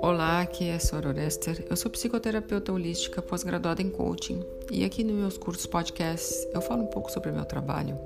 Olá, 0.00 0.42
aqui 0.42 0.68
é 0.68 0.74
a 0.76 0.78
Sora 0.78 1.08
Orester. 1.08 1.64
Eu 1.68 1.76
sou 1.76 1.90
psicoterapeuta 1.90 2.72
holística 2.72 3.20
pós-graduada 3.20 3.82
em 3.82 3.90
coaching 3.90 4.44
e 4.70 4.84
aqui 4.84 5.02
nos 5.02 5.16
meus 5.16 5.36
cursos 5.36 5.66
podcasts 5.66 6.46
eu 6.54 6.60
falo 6.60 6.84
um 6.84 6.86
pouco 6.86 7.10
sobre 7.10 7.30
o 7.30 7.34
meu 7.34 7.44
trabalho 7.44 7.98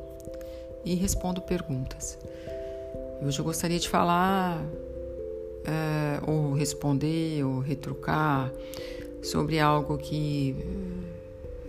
e 0.86 0.94
respondo 0.94 1.42
perguntas. 1.42 2.16
Hoje 3.22 3.38
eu 3.38 3.44
gostaria 3.44 3.78
de 3.78 3.90
falar, 3.90 4.58
é, 5.66 6.20
ou 6.26 6.54
responder, 6.54 7.44
ou 7.44 7.58
retrucar 7.58 8.50
sobre 9.22 9.60
algo 9.60 9.98
que 9.98 10.56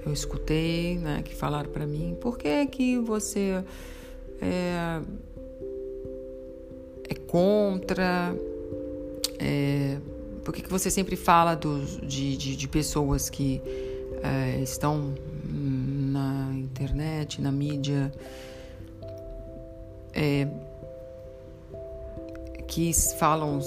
eu 0.06 0.14
escutei, 0.14 0.98
né, 0.98 1.22
que 1.22 1.36
falaram 1.36 1.70
para 1.70 1.86
mim. 1.86 2.18
Por 2.22 2.38
que 2.38 2.66
que 2.68 2.98
você 2.98 3.62
é 4.42 5.02
contra? 7.36 8.34
É, 9.38 9.98
por 10.42 10.54
que, 10.54 10.62
que 10.62 10.70
você 10.70 10.90
sempre 10.90 11.18
fala 11.18 11.54
de, 11.54 12.38
de, 12.38 12.56
de 12.56 12.68
pessoas 12.70 13.30
que 13.30 13.62
é, 14.24 14.62
estão 14.62 15.14
na 15.44 16.52
internet, 16.54 17.42
na 17.42 17.52
mídia, 17.52 18.10
é, 20.14 20.48
que 22.70 22.94
falam 23.20 23.60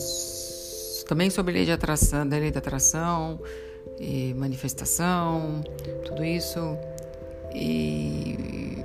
também 1.07 1.29
sobre 1.29 1.53
lei 1.53 1.67
de 1.67 1.73
atração, 1.73 2.27
da 2.27 2.39
lei 2.39 2.51
da 2.51 2.61
atração, 2.61 3.39
e 4.01 4.33
manifestação, 4.33 5.63
tudo 6.07 6.25
isso, 6.25 6.75
e 7.55 8.83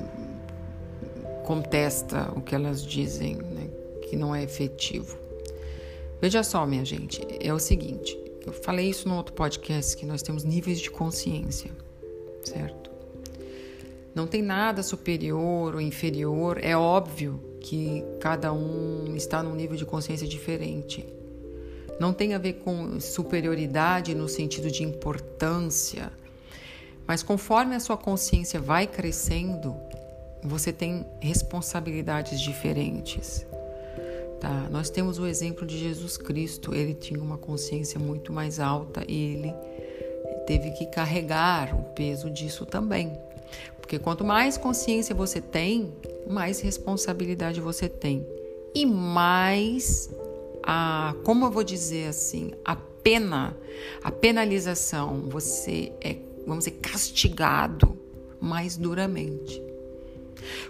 contesta 1.46 2.34
o 2.36 2.42
que 2.42 2.54
elas 2.54 2.86
dizem, 2.86 3.36
né, 3.36 3.70
que 4.14 4.18
não 4.18 4.36
é 4.36 4.44
efetivo. 4.44 5.18
Veja 6.22 6.44
só, 6.44 6.68
minha 6.68 6.86
gente, 6.86 7.20
é 7.40 7.52
o 7.52 7.58
seguinte: 7.58 8.16
eu 8.46 8.54
falei 8.54 8.88
isso 8.88 9.10
no 9.10 9.16
outro 9.16 9.34
podcast 9.34 9.98
que 9.98 10.06
nós 10.06 10.22
temos 10.22 10.44
níveis 10.44 10.80
de 10.80 10.92
consciência, 10.92 11.72
certo? 12.44 12.92
Não 14.14 14.28
tem 14.28 14.44
nada 14.44 14.84
superior 14.84 15.74
ou 15.74 15.82
inferior, 15.82 16.60
é 16.62 16.78
óbvio 16.78 17.42
que 17.60 18.06
cada 18.20 18.54
um 18.54 19.16
está 19.16 19.42
num 19.42 19.56
nível 19.56 19.76
de 19.76 19.86
consciência 19.86 20.28
diferente. 20.28 21.04
Não 22.00 22.14
tem 22.14 22.36
a 22.36 22.38
ver 22.38 22.54
com 22.54 23.00
superioridade 23.00 24.14
no 24.14 24.30
sentido 24.30 24.70
de 24.70 24.84
importância, 24.84 26.14
mas 27.08 27.24
conforme 27.24 27.76
a 27.76 27.80
sua 27.80 27.98
consciência 27.98 28.62
vai 28.62 28.86
crescendo, 28.86 29.76
você 30.44 30.72
tem 30.72 31.04
responsabilidades 31.20 32.40
diferentes. 32.40 33.48
Tá? 34.44 34.68
Nós 34.70 34.90
temos 34.90 35.20
o 35.20 35.26
exemplo 35.26 35.66
de 35.66 35.78
Jesus 35.78 36.18
Cristo. 36.18 36.76
Ele 36.76 36.94
tinha 36.94 37.22
uma 37.22 37.38
consciência 37.38 37.98
muito 37.98 38.34
mais 38.34 38.60
alta 38.60 39.06
e 39.08 39.36
ele 39.36 39.54
teve 40.46 40.72
que 40.72 40.86
carregar 40.88 41.74
o 41.74 41.84
peso 41.94 42.30
disso 42.30 42.66
também. 42.66 43.18
Porque 43.80 43.98
quanto 43.98 44.26
mais 44.26 44.58
consciência 44.58 45.16
você 45.16 45.40
tem, 45.40 45.94
mais 46.28 46.60
responsabilidade 46.60 47.62
você 47.62 47.88
tem. 47.88 48.28
E 48.76 48.86
mais 48.86 50.14
a, 50.62 51.16
como 51.24 51.46
eu 51.46 51.52
vou 51.52 51.64
dizer 51.64 52.10
assim, 52.10 52.52
a 52.66 52.76
pena, 52.76 53.56
a 54.04 54.12
penalização, 54.12 55.22
você 55.30 55.94
é, 56.02 56.18
vamos 56.46 56.66
dizer, 56.66 56.80
castigado 56.82 57.98
mais 58.42 58.76
duramente. 58.76 59.62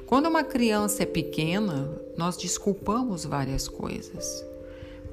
Quando 0.05 0.27
uma 0.27 0.43
criança 0.43 1.03
é 1.03 1.05
pequena, 1.05 1.89
nós 2.17 2.37
desculpamos 2.37 3.25
várias 3.25 3.67
coisas. 3.67 4.45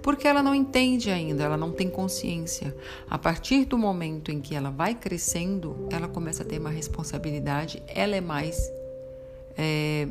Porque 0.02 0.26
ela 0.26 0.42
não 0.42 0.54
entende 0.54 1.10
ainda, 1.10 1.44
ela 1.44 1.56
não 1.56 1.72
tem 1.72 1.88
consciência. 1.88 2.74
A 3.08 3.18
partir 3.18 3.66
do 3.66 3.76
momento 3.76 4.30
em 4.30 4.40
que 4.40 4.54
ela 4.54 4.70
vai 4.70 4.94
crescendo, 4.94 5.86
ela 5.90 6.08
começa 6.08 6.42
a 6.42 6.46
ter 6.46 6.58
uma 6.58 6.70
responsabilidade, 6.70 7.82
ela 7.86 8.16
é 8.16 8.20
mais. 8.20 8.58
É, 9.56 10.08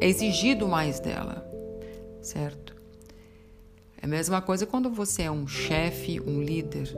é 0.00 0.08
exigido 0.08 0.66
mais 0.66 0.98
dela, 0.98 1.46
certo? 2.20 2.74
É 4.02 4.06
a 4.06 4.08
mesma 4.08 4.42
coisa 4.42 4.66
quando 4.66 4.90
você 4.90 5.22
é 5.22 5.30
um 5.30 5.46
chefe, 5.46 6.20
um 6.20 6.42
líder. 6.42 6.88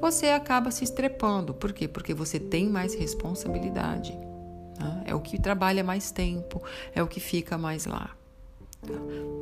Você 0.00 0.26
acaba 0.26 0.70
se 0.72 0.82
estrepando. 0.82 1.54
Por 1.54 1.72
quê? 1.72 1.86
Porque 1.86 2.12
você 2.12 2.40
tem 2.40 2.68
mais 2.68 2.94
responsabilidade. 2.94 4.18
Tá? 4.78 5.02
É 5.04 5.14
o 5.14 5.20
que 5.20 5.40
trabalha 5.40 5.82
mais 5.84 6.10
tempo, 6.10 6.62
é 6.94 7.02
o 7.02 7.06
que 7.06 7.20
fica 7.20 7.56
mais 7.58 7.86
lá. 7.86 8.16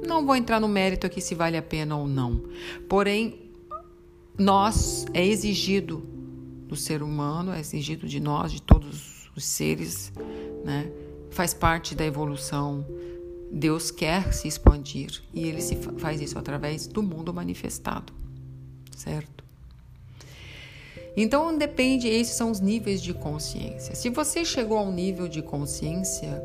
Não 0.06 0.26
vou 0.26 0.36
entrar 0.36 0.60
no 0.60 0.68
mérito 0.68 1.06
aqui 1.06 1.20
se 1.20 1.34
vale 1.34 1.56
a 1.56 1.62
pena 1.62 1.96
ou 1.96 2.06
não. 2.06 2.44
Porém, 2.88 3.50
nós 4.38 5.06
é 5.14 5.24
exigido 5.26 5.98
do 6.66 6.76
ser 6.76 7.02
humano, 7.02 7.52
é 7.52 7.60
exigido 7.60 8.06
de 8.06 8.20
nós, 8.20 8.52
de 8.52 8.62
todos 8.62 9.30
os 9.34 9.44
seres, 9.44 10.12
né? 10.64 10.90
Faz 11.30 11.54
parte 11.54 11.94
da 11.94 12.04
evolução. 12.04 12.86
Deus 13.52 13.90
quer 13.90 14.32
se 14.32 14.46
expandir 14.46 15.22
e 15.34 15.46
ele 15.46 15.60
se 15.60 15.76
faz 15.98 16.20
isso 16.20 16.38
através 16.38 16.86
do 16.86 17.02
mundo 17.02 17.34
manifestado, 17.34 18.12
certo? 18.96 19.44
Então 21.16 21.56
depende, 21.56 22.08
esses 22.08 22.34
são 22.34 22.50
os 22.50 22.60
níveis 22.60 23.02
de 23.02 23.12
consciência. 23.12 23.94
Se 23.94 24.08
você 24.10 24.44
chegou 24.44 24.78
a 24.78 24.82
um 24.82 24.92
nível 24.92 25.28
de 25.28 25.42
consciência 25.42 26.42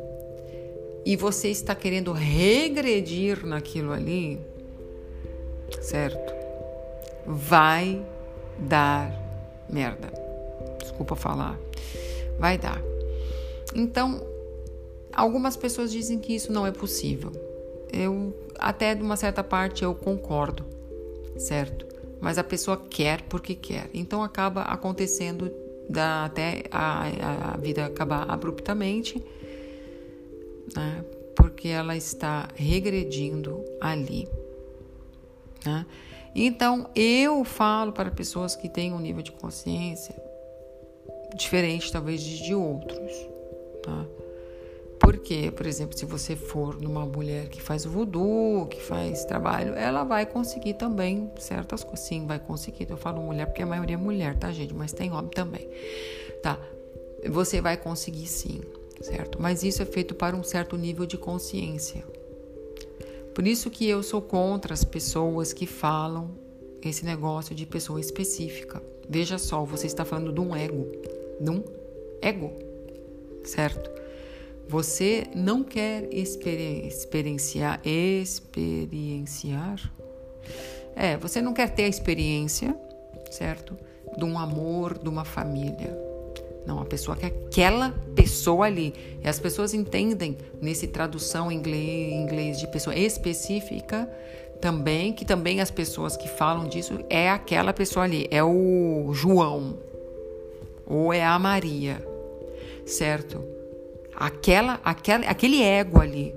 e 1.04 1.16
você 1.16 1.48
está 1.48 1.74
querendo 1.74 2.12
regredir 2.12 3.46
naquilo 3.46 3.92
ali, 3.92 4.40
certo? 5.80 6.34
Vai 7.24 8.04
dar 8.58 9.12
merda. 9.68 10.12
Desculpa 10.80 11.14
falar. 11.14 11.58
Vai 12.38 12.58
dar. 12.58 12.82
Então, 13.74 14.20
algumas 15.12 15.56
pessoas 15.56 15.92
dizem 15.92 16.18
que 16.18 16.34
isso 16.34 16.52
não 16.52 16.66
é 16.66 16.72
possível. 16.72 17.32
Eu 17.92 18.34
até 18.58 18.94
de 18.94 19.02
uma 19.02 19.16
certa 19.16 19.44
parte 19.44 19.84
eu 19.84 19.94
concordo, 19.94 20.64
certo? 21.36 21.86
Mas 22.26 22.38
a 22.38 22.42
pessoa 22.42 22.76
quer 22.76 23.22
porque 23.22 23.54
quer. 23.54 23.88
Então 23.94 24.20
acaba 24.20 24.62
acontecendo 24.62 25.48
da, 25.88 26.24
até 26.24 26.64
a, 26.72 27.52
a 27.52 27.56
vida 27.56 27.86
acabar 27.86 28.28
abruptamente, 28.28 29.22
né? 30.74 31.04
porque 31.36 31.68
ela 31.68 31.96
está 31.96 32.48
regredindo 32.56 33.64
ali. 33.80 34.28
Né? 35.64 35.86
Então 36.34 36.90
eu 36.96 37.44
falo 37.44 37.92
para 37.92 38.10
pessoas 38.10 38.56
que 38.56 38.68
têm 38.68 38.92
um 38.92 38.98
nível 38.98 39.22
de 39.22 39.30
consciência 39.30 40.20
diferente, 41.36 41.92
talvez, 41.92 42.20
de 42.20 42.56
outros. 42.56 43.12
Tá? 43.84 44.04
Porque, 45.06 45.52
por 45.52 45.66
exemplo, 45.66 45.96
se 45.96 46.04
você 46.04 46.34
for 46.34 46.80
numa 46.80 47.06
mulher 47.06 47.48
que 47.48 47.62
faz 47.62 47.84
voodoo, 47.84 48.66
que 48.66 48.82
faz 48.82 49.24
trabalho, 49.24 49.72
ela 49.74 50.02
vai 50.02 50.26
conseguir 50.26 50.74
também 50.74 51.30
certas 51.38 51.84
coisas. 51.84 52.04
Sim, 52.04 52.26
vai 52.26 52.40
conseguir. 52.40 52.90
Eu 52.90 52.96
falo 52.96 53.22
mulher 53.22 53.46
porque 53.46 53.62
a 53.62 53.66
maioria 53.66 53.94
é 53.94 53.96
mulher, 53.96 54.36
tá, 54.36 54.50
gente? 54.50 54.74
Mas 54.74 54.92
tem 54.92 55.12
homem 55.12 55.30
também. 55.30 55.70
Tá. 56.42 56.58
Você 57.24 57.60
vai 57.60 57.76
conseguir 57.76 58.26
sim, 58.26 58.60
certo? 59.00 59.40
Mas 59.40 59.62
isso 59.62 59.80
é 59.80 59.86
feito 59.86 60.12
para 60.12 60.34
um 60.34 60.42
certo 60.42 60.76
nível 60.76 61.06
de 61.06 61.16
consciência. 61.16 62.04
Por 63.32 63.46
isso 63.46 63.70
que 63.70 63.88
eu 63.88 64.02
sou 64.02 64.20
contra 64.20 64.74
as 64.74 64.82
pessoas 64.82 65.52
que 65.52 65.68
falam 65.68 66.32
esse 66.82 67.04
negócio 67.04 67.54
de 67.54 67.64
pessoa 67.64 68.00
específica. 68.00 68.82
Veja 69.08 69.38
só, 69.38 69.64
você 69.64 69.86
está 69.86 70.04
falando 70.04 70.32
de 70.32 70.40
um 70.40 70.56
ego, 70.56 70.90
de 71.40 71.48
um 71.48 71.62
ego, 72.20 72.52
certo? 73.44 74.04
Você 74.68 75.28
não 75.34 75.62
quer 75.62 76.08
experienciar, 76.12 77.80
experienciar? 77.84 79.78
É, 80.94 81.16
você 81.16 81.40
não 81.40 81.52
quer 81.52 81.70
ter 81.70 81.84
a 81.84 81.88
experiência, 81.88 82.76
certo? 83.30 83.76
De 84.16 84.24
um 84.24 84.36
amor, 84.38 84.98
de 84.98 85.08
uma 85.08 85.24
família. 85.24 85.96
Não, 86.66 86.80
a 86.80 86.84
pessoa 86.84 87.16
quer 87.16 87.26
aquela 87.26 87.90
pessoa 88.16 88.66
ali. 88.66 88.92
E 89.22 89.28
as 89.28 89.38
pessoas 89.38 89.72
entendem 89.72 90.36
nesse 90.60 90.88
tradução 90.88 91.52
em 91.52 91.56
inglês, 91.56 92.12
inglês 92.12 92.58
de 92.58 92.66
pessoa 92.66 92.96
específica 92.96 94.10
também, 94.60 95.12
que 95.12 95.24
também 95.24 95.60
as 95.60 95.70
pessoas 95.70 96.16
que 96.16 96.28
falam 96.28 96.66
disso 96.66 96.98
é 97.08 97.30
aquela 97.30 97.72
pessoa 97.72 98.04
ali, 98.04 98.26
é 98.30 98.42
o 98.42 99.12
João 99.12 99.78
ou 100.86 101.12
é 101.12 101.24
a 101.24 101.38
Maria, 101.38 102.04
certo? 102.84 103.55
Aquela, 104.16 104.80
aquela, 104.84 105.26
aquele 105.26 105.62
ego 105.62 106.00
ali. 106.00 106.34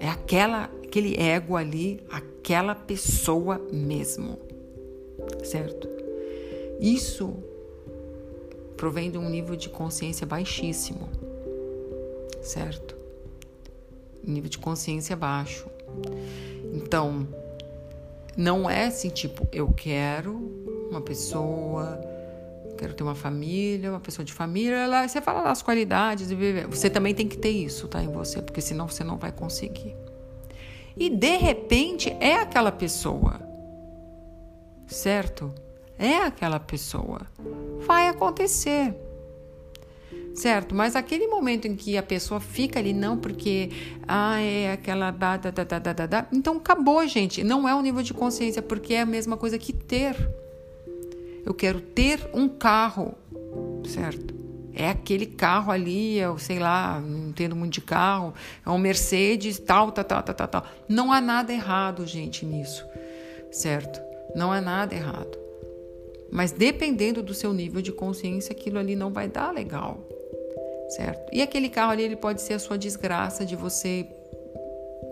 É 0.00 0.08
aquela, 0.08 0.70
aquele 0.84 1.16
ego 1.20 1.56
ali, 1.56 2.00
aquela 2.10 2.74
pessoa 2.74 3.60
mesmo. 3.72 4.38
Certo? 5.42 5.88
Isso 6.80 7.34
provém 8.76 9.10
de 9.10 9.18
um 9.18 9.28
nível 9.28 9.56
de 9.56 9.68
consciência 9.68 10.26
baixíssimo. 10.26 11.08
Certo? 12.42 12.94
nível 14.26 14.48
de 14.48 14.58
consciência 14.58 15.14
baixo. 15.14 15.66
Então, 16.72 17.26
não 18.36 18.68
é 18.68 18.86
assim, 18.86 19.08
tipo, 19.08 19.46
eu 19.52 19.72
quero 19.72 20.32
uma 20.90 21.00
pessoa, 21.00 22.00
quero 22.74 22.94
ter 22.94 23.02
uma 23.02 23.14
família, 23.14 23.90
uma 23.90 24.00
pessoa 24.00 24.24
de 24.24 24.32
família, 24.32 24.76
ela, 24.76 25.06
você 25.06 25.20
fala 25.20 25.50
as 25.50 25.62
qualidades, 25.62 26.28
você 26.68 26.90
também 26.90 27.14
tem 27.14 27.26
que 27.26 27.38
ter 27.38 27.50
isso, 27.50 27.88
tá, 27.88 28.02
em 28.02 28.08
você, 28.08 28.42
porque 28.42 28.60
senão 28.60 28.88
você 28.88 29.04
não 29.04 29.16
vai 29.16 29.32
conseguir. 29.32 29.94
E 30.96 31.10
de 31.10 31.36
repente 31.36 32.10
é 32.20 32.36
aquela 32.36 32.70
pessoa, 32.70 33.40
certo? 34.86 35.52
É 35.98 36.16
aquela 36.16 36.60
pessoa. 36.60 37.22
Vai 37.86 38.08
acontecer 38.08 38.94
certo? 40.34 40.74
Mas 40.74 40.96
aquele 40.96 41.26
momento 41.26 41.66
em 41.66 41.76
que 41.76 41.96
a 41.96 42.02
pessoa 42.02 42.40
fica 42.40 42.78
ali, 42.78 42.92
não, 42.92 43.16
porque, 43.16 43.70
ah, 44.06 44.40
é 44.40 44.72
aquela. 44.72 45.10
Da, 45.10 45.36
da, 45.36 45.50
da, 45.50 45.64
da, 45.64 45.92
da, 45.92 46.06
da, 46.06 46.26
então 46.32 46.56
acabou, 46.56 47.06
gente. 47.06 47.44
Não 47.44 47.68
é 47.68 47.74
o 47.74 47.80
nível 47.80 48.02
de 48.02 48.12
consciência, 48.12 48.60
porque 48.60 48.94
é 48.94 49.00
a 49.02 49.06
mesma 49.06 49.36
coisa 49.36 49.58
que 49.58 49.72
ter. 49.72 50.16
Eu 51.44 51.54
quero 51.54 51.80
ter 51.80 52.28
um 52.32 52.48
carro, 52.48 53.14
certo? 53.86 54.34
É 54.72 54.88
aquele 54.88 55.26
carro 55.26 55.70
ali, 55.70 56.18
eu 56.18 56.36
sei 56.38 56.58
lá, 56.58 57.00
não 57.00 57.28
entendo 57.28 57.54
muito 57.54 57.74
de 57.74 57.80
carro, 57.80 58.34
é 58.64 58.70
um 58.70 58.78
Mercedes, 58.78 59.58
tal, 59.58 59.92
tal, 59.92 60.04
tal, 60.04 60.22
tal, 60.22 60.48
tal. 60.48 60.66
Não 60.88 61.12
há 61.12 61.20
nada 61.20 61.52
errado, 61.52 62.06
gente, 62.06 62.44
nisso, 62.44 62.84
certo? 63.52 64.00
Não 64.34 64.50
há 64.50 64.60
nada 64.60 64.94
errado. 64.94 65.38
Mas 66.32 66.50
dependendo 66.50 67.22
do 67.22 67.32
seu 67.32 67.52
nível 67.52 67.80
de 67.80 67.92
consciência, 67.92 68.52
aquilo 68.52 68.78
ali 68.78 68.96
não 68.96 69.12
vai 69.12 69.28
dar 69.28 69.52
legal 69.52 70.04
certo? 70.88 71.28
E 71.32 71.42
aquele 71.42 71.68
carro 71.68 71.92
ali, 71.92 72.02
ele 72.02 72.16
pode 72.16 72.42
ser 72.42 72.54
a 72.54 72.58
sua 72.58 72.78
desgraça 72.78 73.44
de 73.44 73.56
você, 73.56 74.06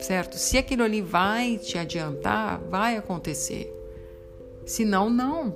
certo? 0.01 0.37
Se 0.37 0.59
aquilo 0.59 0.83
ali 0.83 1.01
vai 1.01 1.59
te 1.59 1.79
adiantar, 1.79 2.61
vai 2.69 2.97
acontecer. 2.97 3.73
Se 4.67 4.85
não, 4.85 5.11
não. 5.11 5.55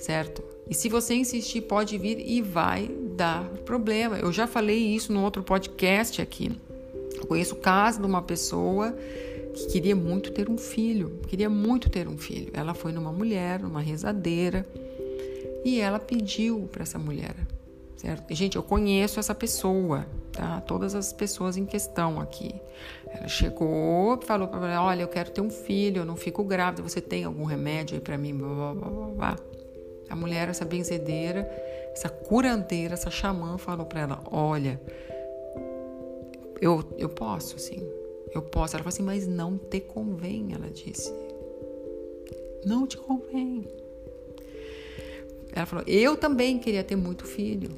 Certo? 0.00 0.42
E 0.68 0.74
se 0.74 0.88
você 0.88 1.14
insistir, 1.14 1.60
pode 1.60 1.98
vir 1.98 2.18
e 2.26 2.40
vai 2.40 2.88
dar 3.16 3.44
problema. 3.66 4.18
Eu 4.18 4.32
já 4.32 4.46
falei 4.46 4.78
isso 4.78 5.12
no 5.12 5.22
outro 5.22 5.42
podcast 5.42 6.22
aqui. 6.22 6.50
Eu 7.14 7.26
conheço 7.26 7.54
o 7.54 7.58
caso 7.58 8.00
de 8.00 8.06
uma 8.06 8.22
pessoa 8.22 8.96
que 9.52 9.66
queria 9.66 9.94
muito 9.94 10.32
ter 10.32 10.48
um 10.48 10.56
filho, 10.56 11.20
queria 11.28 11.50
muito 11.50 11.90
ter 11.90 12.08
um 12.08 12.16
filho. 12.16 12.50
Ela 12.54 12.72
foi 12.72 12.92
numa 12.92 13.12
mulher, 13.12 13.60
numa 13.60 13.80
rezadeira, 13.80 14.66
e 15.64 15.80
ela 15.80 15.98
pediu 15.98 16.68
para 16.72 16.82
essa 16.82 16.98
mulher: 16.98 17.34
certo? 17.96 18.32
Gente, 18.34 18.56
eu 18.56 18.62
conheço 18.62 19.20
essa 19.20 19.34
pessoa, 19.34 20.06
tá? 20.32 20.62
Todas 20.62 20.94
as 20.94 21.12
pessoas 21.12 21.58
em 21.58 21.66
questão 21.66 22.18
aqui. 22.20 22.54
Ela 23.06 23.28
chegou, 23.28 24.18
falou 24.22 24.48
para 24.48 24.60
mim, 24.60 24.74
olha, 24.76 25.02
eu 25.02 25.08
quero 25.08 25.30
ter 25.30 25.42
um 25.42 25.50
filho, 25.50 25.98
eu 25.98 26.06
não 26.06 26.16
fico 26.16 26.42
grávida, 26.42 26.82
você 26.82 27.02
tem 27.02 27.24
algum 27.24 27.44
remédio 27.44 27.96
aí 27.96 28.00
para 28.00 28.16
mim? 28.16 28.34
Blá, 28.34 28.72
blá, 28.72 28.88
blá, 28.88 29.06
blá. 29.08 29.36
A 30.10 30.16
mulher, 30.16 30.48
essa 30.48 30.64
benzedeira, 30.64 31.48
essa 31.92 32.08
curandeira, 32.08 32.94
essa 32.94 33.10
xamã 33.10 33.56
falou 33.56 33.86
para 33.86 34.00
ela, 34.00 34.22
olha, 34.30 34.80
eu, 36.60 36.84
eu 36.98 37.08
posso, 37.08 37.58
sim, 37.58 37.80
eu 38.34 38.42
posso. 38.42 38.76
Ela 38.76 38.82
falou 38.82 38.92
assim, 38.92 39.02
mas 39.02 39.26
não 39.26 39.56
te 39.56 39.80
convém, 39.80 40.48
ela 40.52 40.68
disse. 40.68 41.12
Não 42.64 42.86
te 42.86 42.96
convém. 42.96 43.66
Ela 45.52 45.66
falou, 45.66 45.84
eu 45.86 46.16
também 46.16 46.58
queria 46.58 46.84
ter 46.84 46.96
muito 46.96 47.24
filho 47.24 47.70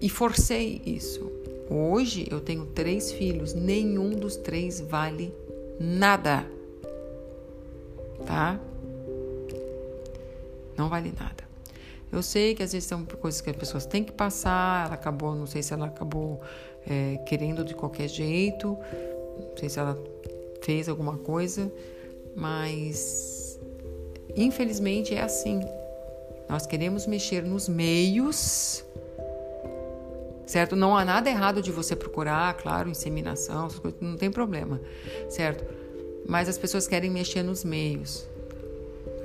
e 0.00 0.08
forcei 0.08 0.80
isso. 0.84 1.30
Hoje 1.70 2.26
eu 2.30 2.40
tenho 2.40 2.66
três 2.66 3.12
filhos, 3.12 3.54
nenhum 3.54 4.10
dos 4.10 4.36
três 4.36 4.80
vale 4.80 5.32
nada. 5.78 6.44
Tá? 8.26 8.60
Não 10.80 10.88
vale 10.88 11.12
nada. 11.12 11.44
Eu 12.10 12.22
sei 12.22 12.54
que 12.54 12.62
às 12.62 12.72
vezes 12.72 12.88
são 12.88 13.04
coisas 13.04 13.42
que 13.42 13.50
as 13.50 13.56
pessoas 13.56 13.84
têm 13.84 14.02
que 14.02 14.12
passar. 14.12 14.86
Ela 14.86 14.94
acabou, 14.94 15.34
não 15.34 15.46
sei 15.46 15.62
se 15.62 15.74
ela 15.74 15.86
acabou 15.88 16.40
é, 16.88 17.18
querendo 17.26 17.62
de 17.62 17.74
qualquer 17.74 18.08
jeito, 18.08 18.78
não 19.38 19.56
sei 19.58 19.68
se 19.68 19.78
ela 19.78 20.02
fez 20.62 20.88
alguma 20.88 21.18
coisa, 21.18 21.70
mas 22.34 23.60
infelizmente 24.34 25.14
é 25.14 25.20
assim. 25.20 25.60
Nós 26.48 26.64
queremos 26.64 27.06
mexer 27.06 27.42
nos 27.42 27.68
meios 27.68 28.82
certo? 30.46 30.74
Não 30.74 30.96
há 30.96 31.04
nada 31.04 31.30
errado 31.30 31.62
de 31.62 31.70
você 31.70 31.94
procurar, 31.94 32.54
claro, 32.54 32.88
inseminação, 32.88 33.68
não 34.00 34.16
tem 34.16 34.32
problema, 34.32 34.80
certo? 35.28 35.64
Mas 36.26 36.48
as 36.48 36.58
pessoas 36.58 36.88
querem 36.88 37.08
mexer 37.08 37.44
nos 37.44 37.62
meios. 37.62 38.28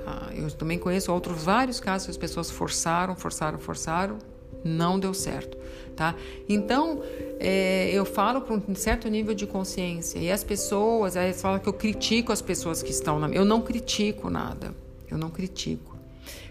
Ah, 0.06 0.30
eu 0.32 0.48
também 0.52 0.78
conheço 0.78 1.12
outros 1.12 1.42
vários 1.42 1.80
casos 1.80 2.06
que 2.06 2.10
as 2.12 2.16
pessoas 2.16 2.48
forçaram, 2.48 3.16
forçaram, 3.16 3.58
forçaram, 3.58 4.18
não 4.64 5.00
deu 5.00 5.12
certo, 5.12 5.58
tá? 5.96 6.14
Então, 6.48 7.02
é, 7.40 7.90
eu 7.92 8.04
falo 8.04 8.40
para 8.40 8.54
um 8.54 8.74
certo 8.76 9.08
nível 9.08 9.34
de 9.34 9.46
consciência 9.46 10.20
e 10.20 10.30
as 10.30 10.44
pessoas, 10.44 11.16
aí 11.16 11.32
falam 11.32 11.58
que 11.58 11.68
eu 11.68 11.72
critico 11.72 12.32
as 12.32 12.40
pessoas 12.40 12.84
que 12.84 12.90
estão 12.90 13.18
na... 13.18 13.28
Eu 13.30 13.44
não 13.44 13.60
critico 13.60 14.30
nada, 14.30 14.72
eu 15.10 15.18
não 15.18 15.28
critico 15.28 15.96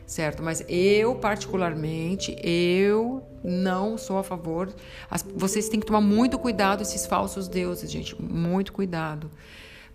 certo? 0.06 0.44
Mas 0.44 0.63
eu, 0.69 1.16
particularmente, 1.16 2.36
eu 2.44 3.24
não 3.44 3.98
sou 3.98 4.18
a 4.18 4.24
favor. 4.24 4.74
As, 5.10 5.25
vocês 5.36 5.68
têm 5.68 5.80
que 5.80 5.86
tomar 5.86 6.02
muito 6.02 6.38
cuidado 6.38 6.81
esses 6.81 7.06
falsos 7.06 7.48
deuses, 7.48 7.90
gente, 7.90 8.19
muito 8.22 8.72
cuidado. 8.72 9.30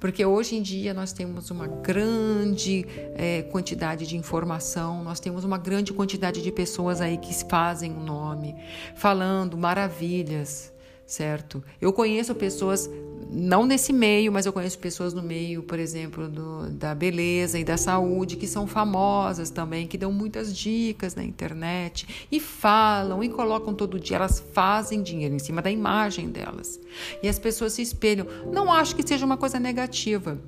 Porque 0.00 0.24
hoje 0.24 0.56
em 0.56 0.62
dia 0.62 0.94
nós 0.94 1.12
temos 1.12 1.50
uma 1.50 1.66
grande 1.66 2.86
é, 3.14 3.42
quantidade 3.42 4.06
de 4.06 4.16
informação, 4.16 5.04
nós 5.04 5.20
temos 5.20 5.44
uma 5.44 5.58
grande 5.58 5.92
quantidade 5.92 6.42
de 6.42 6.50
pessoas 6.50 7.02
aí 7.02 7.18
que 7.18 7.34
fazem 7.44 7.92
o 7.92 8.00
nome, 8.00 8.56
falando 8.94 9.58
maravilhas, 9.58 10.72
certo? 11.10 11.62
Eu 11.80 11.92
conheço 11.92 12.34
pessoas 12.34 12.88
não 13.32 13.64
nesse 13.64 13.92
meio, 13.92 14.32
mas 14.32 14.46
eu 14.46 14.52
conheço 14.52 14.78
pessoas 14.78 15.12
no 15.12 15.22
meio, 15.22 15.62
por 15.62 15.78
exemplo, 15.78 16.28
do, 16.28 16.70
da 16.70 16.94
beleza 16.94 17.58
e 17.58 17.64
da 17.64 17.76
saúde, 17.76 18.36
que 18.36 18.46
são 18.46 18.66
famosas 18.66 19.50
também, 19.50 19.86
que 19.86 19.98
dão 19.98 20.12
muitas 20.12 20.56
dicas 20.56 21.14
na 21.14 21.22
internet 21.22 22.26
e 22.30 22.40
falam 22.40 23.22
e 23.22 23.28
colocam 23.28 23.74
todo 23.74 24.00
dia. 24.00 24.16
Elas 24.16 24.40
fazem 24.52 25.02
dinheiro 25.02 25.34
em 25.34 25.38
cima 25.38 25.60
da 25.60 25.70
imagem 25.70 26.28
delas. 26.28 26.80
E 27.22 27.28
as 27.28 27.38
pessoas 27.38 27.72
se 27.72 27.82
espelham. 27.82 28.26
Não 28.52 28.72
acho 28.72 28.96
que 28.96 29.06
seja 29.06 29.26
uma 29.26 29.36
coisa 29.36 29.60
negativa, 29.60 30.40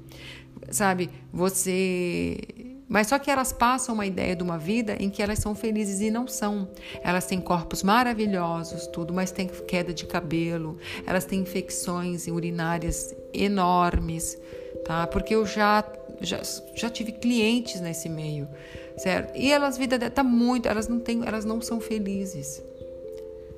sabe? 0.71 1.11
Você 1.33 2.39
mas 2.93 3.07
só 3.07 3.19
que 3.19 3.31
elas 3.31 3.55
passam 3.55 3.95
uma 3.95 4.05
ideia 4.05 4.37
de 4.37 4.43
uma 4.43 4.59
vida 4.59 4.99
em 5.01 5.09
que 5.09 5.23
elas 5.23 5.39
são 5.39 5.55
felizes 5.55 6.03
e 6.03 6.11
não 6.11 6.29
são. 6.29 6.69
Elas 7.03 7.25
têm 7.25 7.41
corpos 7.41 7.83
maravilhosos, 7.83 8.87
tudo, 8.87 9.15
mas 9.15 9.31
têm 9.31 9.49
queda 9.49 9.95
de 9.95 10.05
cabelo, 10.05 10.77
elas 11.07 11.25
têm 11.25 11.41
infecções 11.41 12.29
urinárias 12.31 13.17
enormes, 13.33 14.39
tá? 14.85 15.07
Porque 15.07 15.35
eu 15.35 15.47
já 15.47 15.83
já, 16.21 16.41
já 16.75 16.91
tive 16.91 17.13
clientes 17.13 17.81
nesse 17.81 18.11
meio, 18.11 18.47
certo? 18.99 19.37
E 19.37 19.51
elas 19.51 19.79
vida 19.79 20.11
tá 20.11 20.23
muito, 20.23 20.69
elas 20.69 20.87
não 20.87 21.01
têm, 21.01 21.23
elas 21.27 21.47
não 21.47 21.63
são 21.63 21.81
felizes 21.81 22.63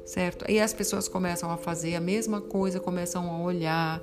certo? 0.05 0.45
E 0.51 0.61
as 0.61 0.73
pessoas 0.73 1.09
começam 1.09 1.51
a 1.51 1.57
fazer 1.57 1.95
a 1.95 2.01
mesma 2.01 2.41
coisa, 2.41 2.79
começam 2.79 3.31
a 3.31 3.41
olhar, 3.41 4.03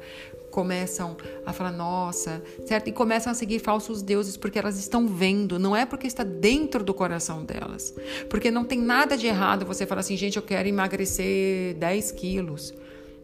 começam 0.50 1.16
a 1.46 1.54
falar, 1.54 1.72
nossa, 1.72 2.44
certo? 2.66 2.90
E 2.90 2.92
começam 2.92 3.32
a 3.32 3.36
seguir 3.36 3.60
falsos 3.60 4.02
deuses 4.02 4.36
porque 4.36 4.60
elas 4.60 4.78
estão 4.78 5.08
vendo, 5.08 5.58
não 5.58 5.76
é 5.76 5.86
porque 5.86 6.08
está 6.08 6.24
dentro 6.24 6.84
do 6.84 6.94
coração 6.94 7.44
delas. 7.44 7.94
Porque 8.30 8.52
não 8.52 8.66
tem 8.66 8.80
nada 8.80 9.18
de 9.18 9.28
errado 9.28 9.66
você 9.66 9.86
falar 9.86 10.02
assim, 10.02 10.18
gente, 10.18 10.38
eu 10.38 10.44
quero 10.44 10.68
emagrecer 10.68 11.76
10 11.76 12.12
quilos, 12.12 12.74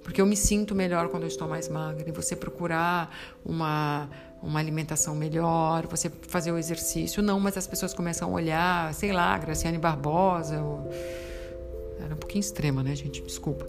porque 0.03 0.21
eu 0.21 0.25
me 0.25 0.37
sinto 0.37 0.73
melhor 0.73 1.09
quando 1.09 1.23
eu 1.23 1.27
estou 1.27 1.47
mais 1.47 1.67
magra. 1.67 2.07
E 2.07 2.11
você 2.11 2.35
procurar 2.35 3.13
uma, 3.43 4.09
uma 4.41 4.59
alimentação 4.59 5.13
melhor, 5.13 5.85
você 5.85 6.09
fazer 6.09 6.51
o 6.51 6.57
exercício. 6.57 7.21
Não, 7.21 7.39
mas 7.39 7.57
as 7.57 7.67
pessoas 7.67 7.93
começam 7.93 8.29
a 8.29 8.31
olhar, 8.31 8.93
sei 8.93 9.11
lá, 9.11 9.37
Graciane 9.37 9.77
Barbosa. 9.77 10.61
Ou... 10.61 11.26
Era 12.03 12.13
um 12.13 12.17
pouquinho 12.17 12.41
extrema, 12.41 12.83
né, 12.83 12.95
gente? 12.95 13.21
Desculpa. 13.21 13.67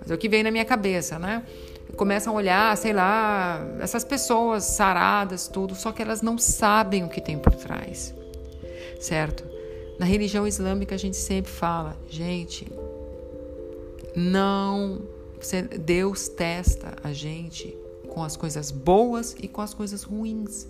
Mas 0.00 0.10
é 0.10 0.14
o 0.14 0.18
que 0.18 0.28
veio 0.28 0.44
na 0.44 0.50
minha 0.50 0.64
cabeça, 0.64 1.18
né? 1.18 1.44
começam 1.96 2.32
a 2.32 2.36
olhar, 2.36 2.76
sei 2.76 2.92
lá, 2.92 3.66
essas 3.80 4.04
pessoas 4.04 4.64
saradas, 4.64 5.48
tudo, 5.48 5.74
só 5.74 5.92
que 5.92 6.02
elas 6.02 6.22
não 6.22 6.38
sabem 6.38 7.04
o 7.04 7.08
que 7.08 7.20
tem 7.20 7.38
por 7.38 7.54
trás, 7.54 8.14
certo? 9.00 9.44
Na 9.98 10.06
religião 10.06 10.46
islâmica 10.46 10.94
a 10.94 10.98
gente 10.98 11.16
sempre 11.16 11.50
fala, 11.50 11.96
gente, 12.08 12.70
não, 14.14 15.00
Deus 15.80 16.28
testa 16.28 16.94
a 17.02 17.12
gente 17.12 17.76
com 18.08 18.22
as 18.22 18.36
coisas 18.36 18.70
boas 18.70 19.34
e 19.40 19.48
com 19.48 19.60
as 19.60 19.74
coisas 19.74 20.02
ruins. 20.02 20.66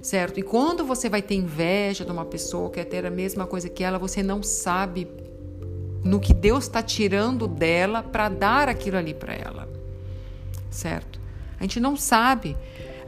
Certo? 0.00 0.38
E 0.38 0.44
quando 0.44 0.84
você 0.84 1.08
vai 1.08 1.20
ter 1.20 1.34
inveja 1.34 2.04
de 2.04 2.12
uma 2.12 2.24
pessoa, 2.24 2.70
quer 2.70 2.84
ter 2.84 3.04
a 3.04 3.10
mesma 3.10 3.48
coisa 3.48 3.68
que 3.68 3.82
ela, 3.82 3.98
você 3.98 4.22
não 4.22 4.44
sabe 4.44 5.08
no 6.04 6.20
que 6.20 6.32
Deus 6.32 6.64
está 6.64 6.82
tirando 6.82 7.46
dela 7.46 8.02
para 8.02 8.28
dar 8.28 8.68
aquilo 8.68 8.96
ali 8.96 9.14
para 9.14 9.34
ela. 9.34 9.68
certo? 10.70 11.18
A 11.58 11.62
gente 11.62 11.80
não 11.80 11.96
sabe. 11.96 12.56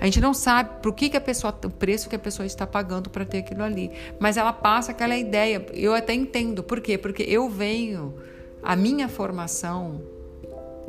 A 0.01 0.07
gente 0.07 0.21
não 0.21 0.33
sabe 0.33 0.81
por 0.83 0.95
que, 0.95 1.11
que 1.11 1.17
a 1.17 1.21
pessoa, 1.21 1.55
o 1.65 1.71
preço 1.71 2.09
que 2.09 2.17
a 2.17 2.19
pessoa 2.19 2.47
está 2.47 2.67
pagando 2.67 3.11
para 3.11 3.25
ter 3.25 3.39
aquilo 3.39 3.63
ali. 3.63 3.91
Mas 4.19 4.37
ela 4.37 4.53
passa 4.53 4.93
aquela 4.93 5.17
ideia. 5.17 5.65
Eu 5.73 5.95
até 5.95 6.15
entendo. 6.15 6.63
Por 6.63 6.81
quê? 6.81 6.97
Porque 6.97 7.23
eu 7.23 7.49
venho, 7.51 8.15
a 8.63 8.75
minha 8.75 9.09
formação, 9.09 10.01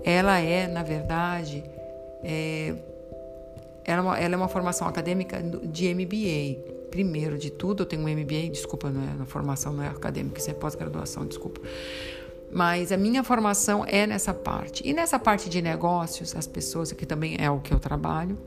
ela 0.03 0.39
é, 0.39 0.65
na 0.65 0.81
verdade, 0.81 1.63
é, 2.23 2.73
ela, 3.83 3.99
é 3.99 4.01
uma, 4.01 4.19
ela 4.19 4.33
é 4.33 4.37
uma 4.37 4.47
formação 4.47 4.87
acadêmica 4.87 5.41
de 5.41 5.93
MBA. 5.93 6.80
Primeiro 6.91 7.37
de 7.37 7.49
tudo, 7.49 7.83
eu 7.83 7.87
tenho 7.87 8.01
um 8.01 8.09
MBA, 8.09 8.49
desculpa, 8.51 8.89
não 8.89 9.01
é, 9.01 9.23
a 9.23 9.25
formação 9.25 9.71
não 9.71 9.83
é 9.83 9.87
acadêmica, 9.87 10.39
isso 10.39 10.51
é 10.51 10.53
pós-graduação, 10.53 11.25
desculpa. 11.25 11.61
Mas 12.51 12.91
a 12.91 12.97
minha 12.97 13.23
formação 13.23 13.85
é 13.87 14.05
nessa 14.05 14.33
parte. 14.33 14.85
E 14.85 14.91
nessa 14.91 15.17
parte 15.17 15.49
de 15.49 15.61
negócios, 15.61 16.35
as 16.35 16.45
pessoas, 16.45 16.91
que 16.91 17.05
também 17.05 17.37
é 17.39 17.49
o 17.49 17.59
que 17.61 17.73
eu 17.73 17.79
trabalho, 17.79 18.37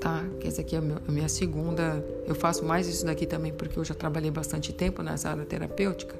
tá? 0.00 0.24
Que 0.40 0.48
essa 0.48 0.62
aqui 0.62 0.74
é 0.74 0.80
a 0.80 1.10
minha 1.12 1.28
segunda. 1.28 2.04
Eu 2.26 2.34
faço 2.34 2.64
mais 2.64 2.88
isso 2.88 3.06
daqui 3.06 3.24
também 3.24 3.52
porque 3.52 3.78
eu 3.78 3.84
já 3.84 3.94
trabalhei 3.94 4.32
bastante 4.32 4.72
tempo 4.72 5.00
nessa 5.00 5.30
área 5.30 5.44
terapêutica. 5.44 6.16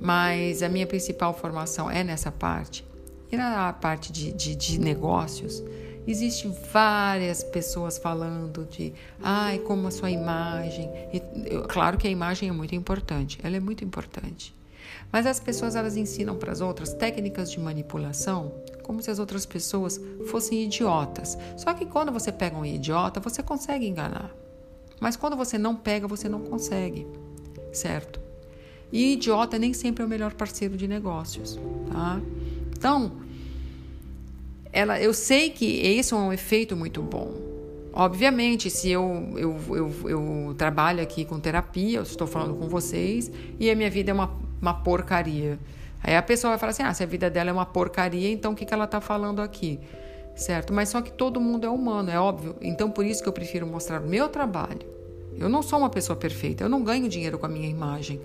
Mas 0.00 0.64
a 0.64 0.68
minha 0.68 0.86
principal 0.86 1.32
formação 1.32 1.88
é 1.88 2.02
nessa 2.02 2.32
parte. 2.32 2.84
E 3.30 3.36
na 3.36 3.72
parte 3.72 4.12
de, 4.12 4.32
de, 4.32 4.56
de 4.56 4.80
negócios, 4.80 5.62
Existem 6.06 6.54
várias 6.72 7.42
pessoas 7.42 7.98
falando 7.98 8.64
de, 8.64 8.92
ai, 9.22 9.58
como 9.60 9.88
a 9.88 9.90
sua 9.90 10.10
imagem. 10.10 10.90
E, 11.12 11.22
eu, 11.46 11.62
claro 11.62 11.98
que 11.98 12.06
a 12.06 12.10
imagem 12.10 12.48
é 12.48 12.52
muito 12.52 12.74
importante, 12.74 13.38
ela 13.42 13.56
é 13.56 13.60
muito 13.60 13.84
importante. 13.84 14.54
Mas 15.10 15.26
as 15.26 15.40
pessoas 15.40 15.74
elas 15.74 15.96
ensinam 15.96 16.36
para 16.36 16.52
as 16.52 16.60
outras 16.60 16.92
técnicas 16.92 17.50
de 17.50 17.58
manipulação 17.58 18.52
como 18.86 19.02
se 19.02 19.10
as 19.10 19.18
outras 19.18 19.44
pessoas 19.44 20.00
fossem 20.28 20.62
idiotas. 20.62 21.36
Só 21.56 21.74
que 21.74 21.84
quando 21.84 22.12
você 22.12 22.30
pega 22.30 22.56
um 22.56 22.64
idiota, 22.64 23.18
você 23.18 23.42
consegue 23.42 23.84
enganar. 23.84 24.32
Mas 25.00 25.16
quando 25.16 25.36
você 25.36 25.58
não 25.58 25.74
pega, 25.74 26.06
você 26.06 26.28
não 26.28 26.40
consegue, 26.40 27.04
certo? 27.72 28.20
E 28.92 29.14
idiota 29.14 29.58
nem 29.58 29.74
sempre 29.74 30.04
é 30.04 30.06
o 30.06 30.08
melhor 30.08 30.34
parceiro 30.34 30.76
de 30.76 30.86
negócios, 30.86 31.58
tá? 31.90 32.20
Então, 32.72 33.16
ela, 34.76 35.00
eu 35.00 35.14
sei 35.14 35.48
que 35.48 35.64
isso 35.64 36.14
é 36.14 36.18
um 36.18 36.32
efeito 36.34 36.76
muito 36.76 37.02
bom. 37.02 37.32
Obviamente, 37.94 38.68
se 38.68 38.90
eu, 38.90 39.26
eu, 39.34 39.56
eu, 39.70 40.10
eu 40.10 40.54
trabalho 40.58 41.02
aqui 41.02 41.24
com 41.24 41.40
terapia, 41.40 41.98
eu 41.98 42.02
estou 42.02 42.26
falando 42.26 42.54
com 42.58 42.68
vocês, 42.68 43.32
e 43.58 43.70
a 43.70 43.74
minha 43.74 43.88
vida 43.88 44.10
é 44.10 44.14
uma, 44.14 44.30
uma 44.60 44.74
porcaria. 44.74 45.58
Aí 46.02 46.14
a 46.14 46.20
pessoa 46.20 46.50
vai 46.50 46.58
falar 46.58 46.72
assim: 46.72 46.82
ah, 46.82 46.92
se 46.92 47.02
a 47.02 47.06
vida 47.06 47.30
dela 47.30 47.48
é 47.48 47.52
uma 47.54 47.64
porcaria, 47.64 48.30
então 48.30 48.52
o 48.52 48.54
que, 48.54 48.66
que 48.66 48.74
ela 48.74 48.84
está 48.84 49.00
falando 49.00 49.40
aqui? 49.40 49.80
Certo? 50.34 50.74
Mas 50.74 50.90
só 50.90 51.00
que 51.00 51.10
todo 51.10 51.40
mundo 51.40 51.64
é 51.66 51.70
humano, 51.70 52.10
é 52.10 52.20
óbvio. 52.20 52.54
Então 52.60 52.90
por 52.90 53.06
isso 53.06 53.22
que 53.22 53.28
eu 53.30 53.32
prefiro 53.32 53.66
mostrar 53.66 54.02
o 54.02 54.06
meu 54.06 54.28
trabalho. 54.28 54.86
Eu 55.38 55.48
não 55.48 55.62
sou 55.62 55.78
uma 55.78 55.88
pessoa 55.88 56.16
perfeita, 56.16 56.64
eu 56.64 56.68
não 56.68 56.84
ganho 56.84 57.08
dinheiro 57.08 57.38
com 57.38 57.46
a 57.46 57.48
minha 57.48 57.68
imagem 57.68 58.20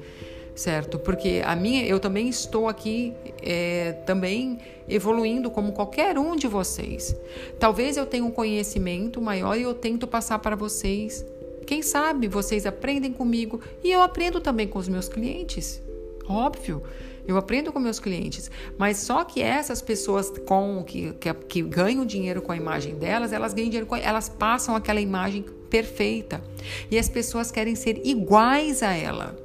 certo? 0.61 0.99
Porque 0.99 1.41
a 1.43 1.55
minha, 1.55 1.85
eu 1.85 1.99
também 1.99 2.29
estou 2.29 2.67
aqui 2.67 3.13
é, 3.41 3.93
também 4.05 4.59
evoluindo 4.87 5.49
como 5.49 5.73
qualquer 5.73 6.17
um 6.17 6.35
de 6.35 6.47
vocês. 6.47 7.15
Talvez 7.59 7.97
eu 7.97 8.05
tenha 8.05 8.23
um 8.23 8.31
conhecimento 8.31 9.19
maior 9.21 9.57
e 9.57 9.63
eu 9.63 9.73
tento 9.73 10.07
passar 10.07 10.39
para 10.39 10.55
vocês. 10.55 11.25
Quem 11.65 11.81
sabe 11.81 12.27
vocês 12.27 12.65
aprendem 12.65 13.11
comigo 13.11 13.59
e 13.83 13.91
eu 13.91 14.01
aprendo 14.01 14.39
também 14.39 14.67
com 14.67 14.77
os 14.77 14.87
meus 14.87 15.09
clientes. 15.09 15.81
Óbvio. 16.27 16.83
Eu 17.27 17.37
aprendo 17.37 17.71
com 17.71 17.79
meus 17.79 17.99
clientes, 17.99 18.49
mas 18.79 18.97
só 18.97 19.23
que 19.23 19.41
essas 19.43 19.79
pessoas 19.79 20.33
com 20.45 20.83
que, 20.83 21.13
que, 21.13 21.33
que 21.33 21.61
ganham 21.61 22.03
dinheiro 22.03 22.41
com 22.41 22.51
a 22.51 22.57
imagem 22.57 22.95
delas, 22.95 23.31
elas 23.31 23.53
ganham 23.53 23.69
dinheiro 23.69 23.85
com, 23.85 23.95
elas 23.95 24.27
passam 24.27 24.75
aquela 24.75 24.99
imagem 24.99 25.45
perfeita. 25.69 26.41
E 26.89 26.97
as 26.97 27.07
pessoas 27.07 27.51
querem 27.51 27.75
ser 27.75 28.01
iguais 28.03 28.81
a 28.81 28.93
ela. 28.93 29.40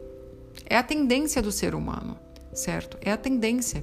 É 0.69 0.77
a 0.77 0.83
tendência 0.83 1.41
do 1.41 1.53
ser 1.53 1.75
humano, 1.75 2.19
certo? 2.53 2.99
É 3.01 3.13
a 3.13 3.17
tendência. 3.17 3.83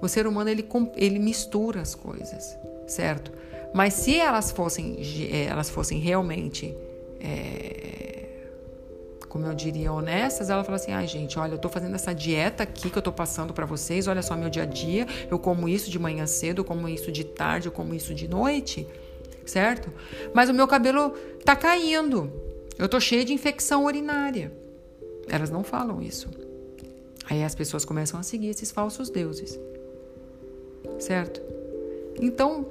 O 0.00 0.08
ser 0.08 0.26
humano 0.26 0.50
ele, 0.50 0.68
ele 0.96 1.18
mistura 1.18 1.80
as 1.80 1.94
coisas, 1.94 2.56
certo? 2.86 3.32
Mas 3.72 3.94
se 3.94 4.18
elas 4.18 4.50
fossem, 4.50 4.96
eh, 5.30 5.44
elas 5.44 5.70
fossem 5.70 5.98
realmente, 5.98 6.74
é, 7.20 8.26
como 9.28 9.46
eu 9.46 9.54
diria, 9.54 9.92
honestas, 9.92 10.50
ela 10.50 10.64
fala 10.64 10.76
assim: 10.76 10.92
ai, 10.92 11.04
ah, 11.04 11.06
gente, 11.06 11.38
olha, 11.38 11.52
eu 11.52 11.58
tô 11.58 11.68
fazendo 11.68 11.94
essa 11.94 12.14
dieta 12.14 12.62
aqui 12.62 12.90
que 12.90 12.96
eu 12.96 13.02
tô 13.02 13.12
passando 13.12 13.52
para 13.52 13.66
vocês, 13.66 14.06
olha 14.06 14.22
só 14.22 14.36
meu 14.36 14.48
dia 14.48 14.62
a 14.62 14.66
dia, 14.66 15.06
eu 15.30 15.38
como 15.38 15.68
isso 15.68 15.90
de 15.90 15.98
manhã 15.98 16.26
cedo, 16.26 16.60
eu 16.60 16.64
como 16.64 16.88
isso 16.88 17.12
de 17.12 17.24
tarde, 17.24 17.68
eu 17.68 17.72
como 17.72 17.94
isso 17.94 18.14
de 18.14 18.28
noite, 18.28 18.86
certo? 19.44 19.92
Mas 20.34 20.48
o 20.48 20.54
meu 20.54 20.66
cabelo 20.66 21.10
tá 21.44 21.54
caindo, 21.54 22.32
eu 22.78 22.88
tô 22.88 22.98
cheia 23.00 23.24
de 23.24 23.32
infecção 23.32 23.84
urinária. 23.84 24.52
Elas 25.28 25.50
não 25.50 25.64
falam 25.64 26.00
isso. 26.02 26.28
Aí 27.28 27.42
as 27.42 27.54
pessoas 27.54 27.84
começam 27.84 28.18
a 28.18 28.22
seguir 28.22 28.48
esses 28.48 28.70
falsos 28.70 29.10
deuses. 29.10 29.58
Certo? 30.98 31.40
Então, 32.20 32.66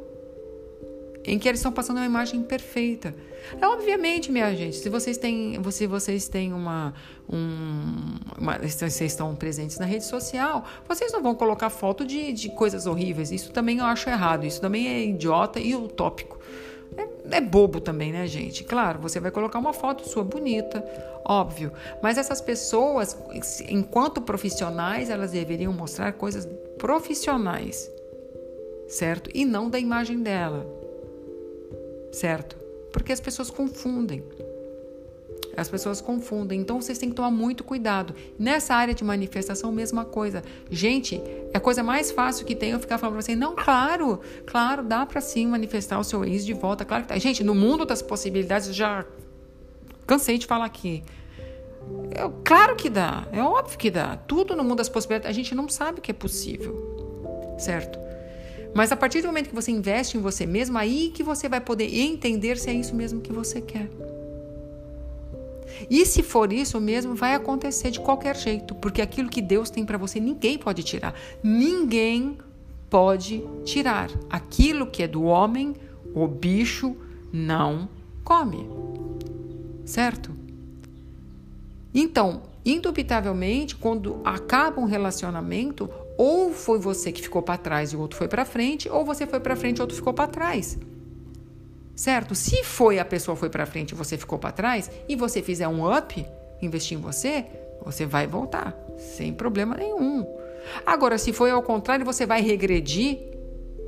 em 1.25 1.39
que 1.39 1.47
eles 1.47 1.59
estão 1.59 1.71
passando 1.71 1.97
uma 1.97 2.05
imagem 2.05 2.43
perfeita. 2.43 3.15
É 3.59 3.67
obviamente, 3.67 4.31
minha 4.31 4.53
gente, 4.55 4.77
se 4.77 4.89
vocês 4.89 5.17
têm, 5.17 5.59
se 5.71 5.87
vocês 5.87 6.27
têm 6.27 6.53
uma, 6.53 6.93
um, 7.29 8.15
uma, 8.39 8.57
vocês 8.59 9.01
estão 9.01 9.35
presentes 9.35 9.77
na 9.77 9.85
rede 9.85 10.05
social, 10.05 10.65
vocês 10.87 11.11
não 11.11 11.21
vão 11.21 11.35
colocar 11.35 11.69
foto 11.69 12.05
de, 12.05 12.31
de 12.31 12.49
coisas 12.49 12.85
horríveis. 12.85 13.31
Isso 13.31 13.51
também 13.51 13.79
eu 13.79 13.85
acho 13.85 14.09
errado. 14.09 14.45
Isso 14.45 14.61
também 14.61 14.87
é 14.87 15.05
idiota 15.05 15.59
e 15.59 15.75
utópico. 15.75 16.39
É, 16.97 17.37
é, 17.37 17.41
bobo 17.41 17.81
também, 17.81 18.11
né, 18.11 18.27
gente? 18.27 18.63
Claro, 18.63 18.99
você 18.99 19.19
vai 19.19 19.31
colocar 19.31 19.59
uma 19.59 19.73
foto 19.73 20.07
sua 20.07 20.23
bonita, 20.23 20.83
óbvio. 21.23 21.71
Mas 22.01 22.17
essas 22.17 22.41
pessoas, 22.41 23.17
enquanto 23.67 24.21
profissionais, 24.21 25.09
elas 25.09 25.31
deveriam 25.31 25.73
mostrar 25.73 26.13
coisas 26.13 26.47
profissionais, 26.77 27.89
certo? 28.87 29.29
E 29.33 29.45
não 29.45 29.69
da 29.69 29.79
imagem 29.79 30.21
dela, 30.21 30.65
certo? 32.11 32.55
Porque 32.91 33.11
as 33.11 33.19
pessoas 33.19 33.49
confundem. 33.49 34.23
As 35.57 35.69
pessoas 35.69 36.01
confundem. 36.01 36.59
Então 36.59 36.81
vocês 36.81 36.97
têm 36.97 37.09
que 37.09 37.15
tomar 37.15 37.31
muito 37.31 37.63
cuidado. 37.63 38.13
Nessa 38.37 38.75
área 38.75 38.93
de 38.93 39.03
manifestação, 39.03 39.71
mesma 39.71 40.05
coisa. 40.05 40.43
Gente, 40.69 41.21
é 41.53 41.57
a 41.57 41.59
coisa 41.59 41.83
mais 41.83 42.11
fácil 42.11 42.45
que 42.45 42.55
tem 42.55 42.71
eu 42.71 42.79
ficar 42.79 42.97
falando 42.97 43.15
pra 43.15 43.21
você, 43.21 43.35
não, 43.35 43.55
claro, 43.55 44.19
claro, 44.45 44.83
dá 44.83 45.05
para 45.05 45.21
sim 45.21 45.47
manifestar 45.47 45.99
o 45.99 46.03
seu 46.03 46.25
ex 46.25 46.45
de 46.45 46.53
volta. 46.53 46.83
Claro 46.83 47.03
que 47.03 47.09
tá. 47.09 47.17
Gente, 47.17 47.43
no 47.43 47.55
mundo 47.55 47.85
das 47.85 48.01
possibilidades, 48.01 48.67
eu 48.67 48.73
já 48.73 49.05
cansei 50.05 50.37
de 50.37 50.45
falar 50.45 50.65
aqui. 50.65 51.03
É, 52.11 52.29
claro 52.43 52.75
que 52.75 52.89
dá, 52.89 53.27
é 53.31 53.41
óbvio 53.41 53.77
que 53.77 53.91
dá. 53.91 54.15
Tudo 54.15 54.55
no 54.55 54.63
mundo 54.63 54.77
das 54.77 54.89
possibilidades, 54.89 55.29
a 55.29 55.33
gente 55.33 55.53
não 55.53 55.69
sabe 55.69 56.01
que 56.01 56.11
é 56.11 56.13
possível, 56.13 57.55
certo? 57.57 57.99
Mas 58.73 58.91
a 58.91 58.95
partir 58.95 59.21
do 59.21 59.27
momento 59.27 59.49
que 59.49 59.55
você 59.55 59.71
investe 59.71 60.17
em 60.17 60.21
você 60.21 60.45
mesmo, 60.45 60.77
aí 60.77 61.09
que 61.13 61.23
você 61.23 61.47
vai 61.47 61.61
poder 61.61 61.87
entender 61.97 62.57
se 62.57 62.69
é 62.69 62.73
isso 62.73 62.93
mesmo 62.93 63.21
que 63.21 63.31
você 63.31 63.61
quer. 63.61 63.89
E 65.89 66.05
se 66.05 66.23
for 66.23 66.51
isso 66.51 66.79
mesmo, 66.79 67.15
vai 67.15 67.33
acontecer 67.33 67.91
de 67.91 67.99
qualquer 67.99 68.35
jeito, 68.35 68.75
porque 68.75 69.01
aquilo 69.01 69.29
que 69.29 69.41
Deus 69.41 69.69
tem 69.69 69.85
para 69.85 69.97
você, 69.97 70.19
ninguém 70.19 70.57
pode 70.57 70.83
tirar. 70.83 71.13
Ninguém 71.43 72.37
pode 72.89 73.43
tirar. 73.63 74.09
Aquilo 74.29 74.87
que 74.87 75.03
é 75.03 75.07
do 75.07 75.23
homem, 75.23 75.75
o 76.13 76.27
bicho 76.27 76.95
não 77.31 77.89
come. 78.23 78.67
Certo? 79.85 80.31
Então, 81.93 82.43
indubitavelmente, 82.65 83.75
quando 83.75 84.19
acaba 84.23 84.81
um 84.81 84.85
relacionamento, 84.85 85.89
ou 86.17 86.51
foi 86.51 86.79
você 86.79 87.11
que 87.11 87.21
ficou 87.21 87.41
para 87.41 87.57
trás 87.57 87.91
e 87.91 87.95
o 87.95 87.99
outro 87.99 88.17
foi 88.17 88.27
para 88.27 88.45
frente, 88.45 88.89
ou 88.89 89.05
você 89.05 89.27
foi 89.27 89.39
para 89.39 89.55
frente 89.55 89.77
e 89.77 89.81
o 89.81 89.83
outro 89.83 89.95
ficou 89.95 90.13
para 90.13 90.27
trás 90.27 90.77
certo? 91.95 92.35
Se 92.35 92.63
foi 92.63 92.99
a 92.99 93.05
pessoa 93.05 93.35
foi 93.35 93.49
para 93.49 93.65
frente 93.65 93.91
e 93.91 93.95
você 93.95 94.17
ficou 94.17 94.37
para 94.37 94.51
trás 94.51 94.91
e 95.07 95.15
você 95.15 95.41
fizer 95.41 95.67
um 95.67 95.91
up, 95.95 96.25
investir 96.61 96.97
em 96.97 97.01
você, 97.01 97.45
você 97.83 98.05
vai 98.05 98.27
voltar 98.27 98.75
sem 98.97 99.33
problema 99.33 99.75
nenhum. 99.75 100.25
Agora, 100.85 101.17
se 101.17 101.31
foi 101.31 101.51
ao 101.51 101.61
contrário, 101.61 102.05
você 102.05 102.25
vai 102.25 102.41
regredir 102.41 103.19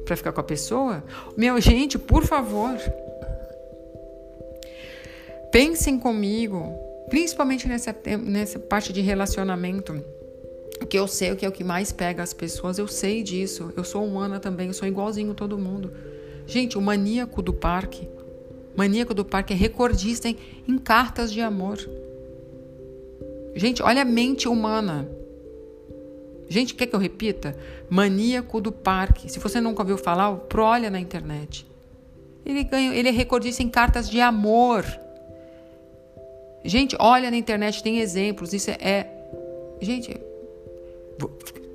para 0.05 0.15
ficar 0.15 0.31
com 0.31 0.39
a 0.39 0.43
pessoa? 0.43 1.03
Meu 1.35 1.59
gente, 1.59 1.97
por 1.97 2.23
favor, 2.23 2.77
pensem 5.51 5.99
comigo, 5.99 6.73
principalmente 7.09 7.67
nessa, 7.67 7.95
nessa 8.19 8.59
parte 8.59 8.93
de 8.93 9.01
relacionamento. 9.01 10.01
Que 10.89 10.99
eu 10.99 11.07
sei 11.07 11.31
o 11.31 11.35
que 11.35 11.43
é 11.43 11.49
o 11.49 11.51
que 11.51 11.63
mais 11.63 11.91
pega 11.91 12.21
as 12.21 12.33
pessoas, 12.33 12.77
eu 12.77 12.87
sei 12.87 13.23
disso. 13.23 13.73
Eu 13.75 13.83
sou 13.83 14.05
humana 14.05 14.39
também, 14.39 14.67
eu 14.67 14.73
sou 14.73 14.87
igualzinho 14.87 15.33
todo 15.33 15.57
mundo. 15.57 15.91
Gente, 16.47 16.77
o 16.77 16.81
maníaco 16.81 17.41
do 17.41 17.53
parque, 17.53 18.07
maníaco 18.75 19.13
do 19.13 19.25
parque 19.25 19.53
é 19.53 19.55
recordista 19.55 20.29
em, 20.29 20.37
em 20.67 20.77
cartas 20.77 21.31
de 21.31 21.41
amor. 21.41 21.77
Gente, 23.53 23.83
olha 23.83 24.03
a 24.03 24.05
mente 24.05 24.47
humana. 24.47 25.09
Gente, 26.47 26.73
quer 26.73 26.87
que 26.87 26.95
eu 26.95 26.99
repita? 26.99 27.57
Maníaco 27.89 28.61
do 28.61 28.71
parque. 28.71 29.29
Se 29.29 29.39
você 29.39 29.59
nunca 29.59 29.81
ouviu 29.81 29.97
falar, 29.97 30.33
prolha 30.35 30.89
na 30.89 30.99
internet. 30.99 31.65
Ele, 32.45 32.63
ganha, 32.63 32.95
ele 32.95 33.09
é 33.09 33.11
recordista 33.11 33.61
em 33.61 33.67
cartas 33.67 34.09
de 34.09 34.21
amor. 34.21 34.85
Gente, 36.63 36.95
olha 36.99 37.29
na 37.29 37.35
internet, 37.35 37.83
tem 37.83 37.99
exemplos. 37.99 38.53
Isso 38.53 38.71
é. 38.71 38.77
é 38.79 39.07
gente, 39.81 40.17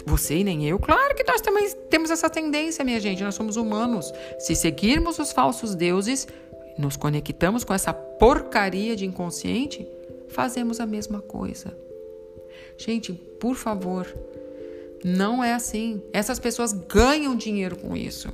você 0.06 0.38
e 0.38 0.44
nem 0.44 0.66
eu, 0.68 0.78
claro 0.78 1.14
que 1.14 1.24
nós 1.24 1.40
também 1.40 1.70
temos 1.90 2.10
essa 2.10 2.28
tendência, 2.28 2.84
minha 2.84 3.00
gente. 3.00 3.22
Nós 3.22 3.34
somos 3.34 3.56
humanos. 3.56 4.12
Se 4.38 4.54
seguirmos 4.54 5.18
os 5.18 5.32
falsos 5.32 5.74
deuses, 5.74 6.26
nos 6.78 6.96
conectamos 6.96 7.64
com 7.64 7.74
essa 7.74 7.92
porcaria 7.92 8.96
de 8.96 9.06
inconsciente, 9.06 9.86
fazemos 10.28 10.80
a 10.80 10.86
mesma 10.86 11.20
coisa. 11.20 11.76
Gente, 12.76 13.12
por 13.12 13.54
favor, 13.54 14.06
não 15.04 15.42
é 15.42 15.52
assim. 15.52 16.02
Essas 16.12 16.38
pessoas 16.38 16.72
ganham 16.72 17.36
dinheiro 17.36 17.76
com 17.76 17.96
isso. 17.96 18.28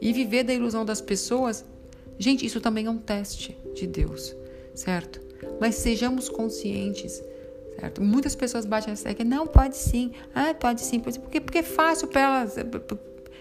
E 0.00 0.12
viver 0.12 0.44
da 0.44 0.54
ilusão 0.54 0.84
das 0.84 1.00
pessoas, 1.00 1.64
gente, 2.18 2.44
isso 2.44 2.60
também 2.60 2.86
é 2.86 2.90
um 2.90 2.98
teste 2.98 3.56
de 3.74 3.86
Deus, 3.86 4.34
certo? 4.74 5.20
Mas 5.60 5.76
sejamos 5.76 6.28
conscientes, 6.28 7.22
certo? 7.78 8.02
Muitas 8.02 8.34
pessoas 8.34 8.66
batem 8.66 8.90
nessa 8.90 9.04
tecla, 9.04 9.24
não, 9.24 9.46
pode 9.46 9.76
sim, 9.76 10.12
ah, 10.34 10.54
pode 10.54 10.80
sim, 10.80 11.00
porque, 11.00 11.40
porque 11.40 11.58
é 11.58 11.62
fácil 11.62 12.08
para 12.08 12.20
elas, 12.20 12.56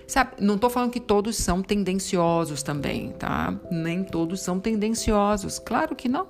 Sabe, 0.09 0.31
não 0.41 0.55
estou 0.55 0.71
falando 0.71 0.89
que 0.89 0.99
todos 0.99 1.37
são 1.37 1.61
tendenciosos 1.61 2.63
também, 2.63 3.11
tá? 3.11 3.55
Nem 3.69 4.03
todos 4.03 4.41
são 4.41 4.59
tendenciosos. 4.59 5.59
Claro 5.59 5.95
que 5.95 6.09
não. 6.09 6.25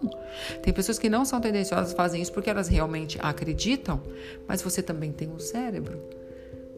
Tem 0.61 0.73
pessoas 0.73 0.99
que 0.99 1.09
não 1.09 1.23
são 1.23 1.39
tendenciosas, 1.39 1.93
fazem 1.93 2.21
isso 2.21 2.33
porque 2.33 2.49
elas 2.49 2.67
realmente 2.67 3.17
acreditam, 3.21 4.03
mas 4.45 4.61
você 4.61 4.83
também 4.83 5.13
tem 5.13 5.29
um 5.29 5.39
cérebro. 5.39 5.97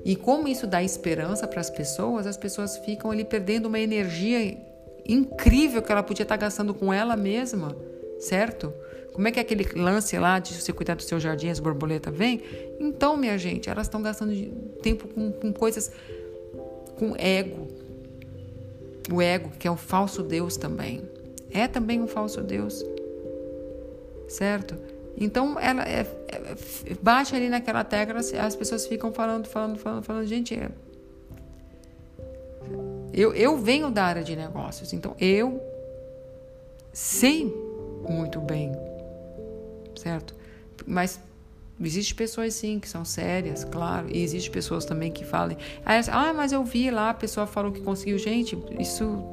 E 0.06 0.16
como 0.16 0.48
isso 0.48 0.68
dá 0.68 0.84
esperança 0.84 1.48
para 1.48 1.60
as 1.60 1.72
pessoas, 1.72 2.28
as 2.28 2.38
pessoas 2.38 2.78
ficam 2.78 3.10
ali 3.10 3.26
perdendo 3.26 3.66
uma 3.66 3.80
energia 3.80 4.56
incrível 5.04 5.82
que 5.82 5.92
ela 5.92 6.04
podia 6.04 6.22
estar 6.22 6.38
tá 6.38 6.46
gastando 6.46 6.72
com 6.72 6.94
ela 6.94 7.16
mesma, 7.16 7.76
certo? 8.20 8.72
Como 9.14 9.28
é 9.28 9.32
que 9.32 9.40
é 9.40 9.42
aquele 9.42 9.68
lance 9.76 10.18
lá 10.18 10.40
de 10.40 10.54
você 10.54 10.72
cuidar 10.72 10.96
do 10.96 11.04
seu 11.04 11.20
jardim, 11.20 11.50
as 11.50 11.60
borboletas 11.60 12.16
vêm? 12.16 12.42
Então, 12.80 13.18
minha 13.18 13.38
gente, 13.38 13.70
elas 13.70 13.88
estão 13.88 14.02
gastando 14.02 14.34
tempo 14.82 15.08
com, 15.08 15.32
com 15.32 15.52
coisas 15.52 15.92
com 16.98 17.16
ego. 17.18 17.68
O 19.12 19.22
ego, 19.22 19.52
que 19.60 19.68
é 19.68 19.72
um 19.72 19.78
falso 19.78 20.24
Deus 20.24 20.56
também. 20.56 21.02
É 21.52 21.68
também 21.68 22.02
um 22.02 22.08
falso 22.08 22.42
Deus. 22.42 22.86
Certo? 24.28 24.76
Então, 25.18 25.60
ela 25.60 25.84
é, 25.84 26.08
é, 26.30 26.94
bate 27.02 27.36
ali 27.36 27.50
naquela 27.50 27.84
tecla, 27.84 28.20
as 28.20 28.56
pessoas 28.56 28.88
ficam 28.88 29.12
falando, 29.12 29.48
falando, 29.48 29.78
falando, 29.78 30.04
falando. 30.04 30.26
Gente, 30.26 30.56
é, 30.56 30.70
eu, 33.14 33.34
eu 33.34 33.58
venho 33.58 33.92
da 33.92 34.06
área 34.06 34.24
de 34.24 34.36
negócios, 34.36 34.94
então 34.94 35.16
eu 35.20 35.62
sei 36.94 37.54
muito 38.08 38.40
bem, 38.40 38.72
certo? 40.02 40.36
Mas 40.86 41.20
Existem 41.84 42.16
pessoas 42.16 42.54
sim 42.54 42.80
que 42.80 42.88
são 42.88 43.04
sérias, 43.04 43.64
claro, 43.64 44.08
e 44.08 44.22
existem 44.22 44.52
pessoas 44.52 44.86
também 44.86 45.12
que 45.12 45.26
falam, 45.26 45.58
ah, 45.84 46.32
mas 46.32 46.52
eu 46.52 46.64
vi 46.64 46.92
lá, 46.92 47.10
a 47.10 47.14
pessoa 47.14 47.48
falou 47.48 47.72
que 47.72 47.82
conseguiu. 47.82 48.20
Gente, 48.20 48.56
isso 48.80 49.24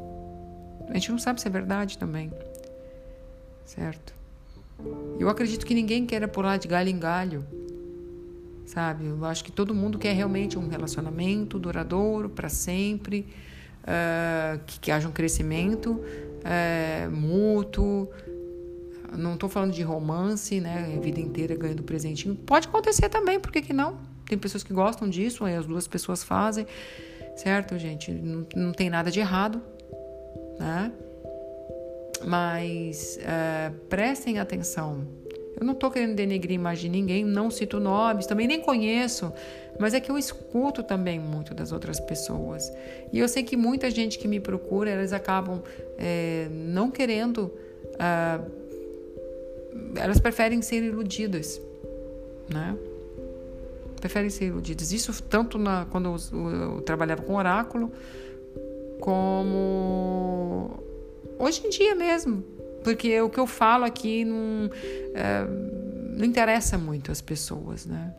a 0.89 0.95
gente 0.95 1.11
não 1.11 1.19
sabe 1.19 1.41
se 1.43 1.47
é 1.47 1.51
verdade 1.51 1.99
também, 1.99 2.33
certo? 3.67 4.15
Eu 5.19 5.29
acredito 5.29 5.67
que 5.67 5.75
ninguém 5.75 6.07
quer 6.07 6.27
pular 6.29 6.57
de 6.57 6.67
galho 6.67 6.89
em 6.89 6.99
galho, 6.99 7.45
sabe? 8.65 9.05
Eu 9.05 9.23
acho 9.27 9.45
que 9.45 9.53
todo 9.53 9.75
mundo 9.75 9.99
quer 9.99 10.15
realmente 10.15 10.59
um 10.59 10.69
relacionamento 10.69 11.59
duradouro 11.59 12.31
para 12.31 12.49
sempre, 12.49 13.27
uh, 13.83 14.59
que, 14.65 14.81
que 14.81 14.91
haja 14.91 15.07
um 15.07 15.13
crescimento 15.13 16.01
uh, 16.01 17.11
mútuo 17.11 18.09
não 19.17 19.35
estou 19.35 19.49
falando 19.49 19.73
de 19.73 19.83
romance, 19.83 20.61
né? 20.61 20.95
A 20.97 21.01
vida 21.01 21.21
inteira 21.21 21.55
ganhando 21.57 21.83
presentinho. 21.83 22.35
Pode 22.35 22.69
acontecer 22.69 23.09
também, 23.09 23.41
por 23.41 23.51
que, 23.51 23.63
que 23.63 23.73
não? 23.73 23.99
Tem 24.29 24.37
pessoas 24.37 24.63
que 24.63 24.73
gostam 24.73 25.09
disso, 25.09 25.45
aí 25.45 25.55
as 25.55 25.67
duas 25.67 25.89
pessoas 25.89 26.23
fazem, 26.23 26.67
certo, 27.37 27.79
gente? 27.79 28.13
Não, 28.13 28.47
não 28.55 28.73
tem 28.73 28.91
nada 28.91 29.11
de 29.11 29.21
errado, 29.21 29.61
né? 30.59 30.93
Mas 32.27 33.19
é, 33.23 33.73
prestem 33.89 34.39
atenção. 34.39 35.07
Eu 35.59 35.67
não 35.67 35.73
estou 35.73 35.91
querendo 35.91 36.15
denegrir 36.15 36.53
a 36.53 36.61
imagem 36.61 36.91
de 36.91 36.99
ninguém, 36.99 37.25
não 37.25 37.51
cito 37.51 37.81
nomes, 37.81 38.27
também 38.27 38.47
nem 38.47 38.61
conheço, 38.61 39.33
mas 39.79 39.93
é 39.93 39.99
que 39.99 40.11
eu 40.11 40.17
escuto 40.17 40.83
também 40.83 41.19
muito 41.19 41.55
das 41.55 41.73
outras 41.73 41.99
pessoas. 41.99 42.71
E 43.13 43.19
eu 43.19 43.27
sei 43.29 43.43
que 43.43 43.57
muita 43.57 43.91
gente 43.91 44.19
que 44.19 44.29
me 44.29 44.39
procura, 44.39 44.91
elas 44.91 45.13
acabam 45.13 45.63
é, 45.97 46.49
não 46.51 46.91
querendo. 46.91 47.53
Uh, 47.95 48.68
elas 49.97 50.21
preferem 50.21 50.63
ser 50.63 50.83
iludidas, 50.83 51.61
né? 52.49 52.77
Preferem 54.01 54.31
ser 54.31 54.47
iludidas. 54.47 54.93
Isso 54.93 55.23
tanto 55.23 55.59
na, 55.59 55.87
quando 55.91 56.17
eu, 56.33 56.51
eu 56.51 56.81
trabalhava 56.83 57.23
com 57.23 57.35
oráculo, 57.35 57.93
como 59.01 60.79
hoje 61.39 61.67
em 61.67 61.71
dia 61.71 61.95
mesmo, 61.95 62.45
porque 62.83 63.21
o 63.21 63.29
que 63.29 63.39
eu 63.39 63.47
falo 63.47 63.85
aqui 63.85 64.25
não, 64.25 64.71
é, 65.15 65.47
não 66.17 66.25
interessa 66.25 66.79
muito 66.79 67.11
as 67.11 67.21
pessoas, 67.21 67.87
né? 67.87 68.15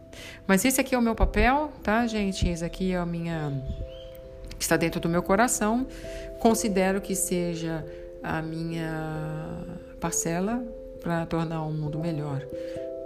Mas 0.48 0.66
esse 0.66 0.80
aqui 0.82 0.96
é 0.96 0.98
o 0.98 1.02
meu 1.02 1.16
papel, 1.16 1.72
tá, 1.84 2.06
gente? 2.08 2.48
Esse 2.48 2.66
aqui 2.66 2.92
é 2.92 2.98
a 2.98 3.06
minha 3.06 3.52
que 4.58 4.64
está 4.64 4.76
dentro 4.76 5.00
do 5.00 5.08
meu 5.08 5.24
coração. 5.24 5.88
Considero 6.40 7.00
que 7.00 7.16
seja 7.16 7.86
a 8.22 8.42
minha 8.42 9.64
parcela 10.00 10.62
para 11.00 11.26
tornar 11.26 11.64
o 11.64 11.72
mundo 11.72 12.00
melhor, 12.00 12.42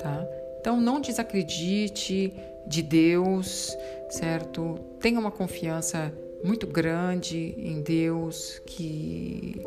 tá? 0.02 0.26
Então 0.60 0.80
não 0.80 1.02
desacredite 1.02 2.34
de 2.66 2.82
Deus, 2.82 3.76
certo? 4.10 4.80
Tenha 5.00 5.20
uma 5.20 5.32
confiança 5.32 6.14
muito 6.44 6.66
grande 6.68 7.56
em 7.58 7.82
Deus, 7.82 8.62
que 8.66 9.62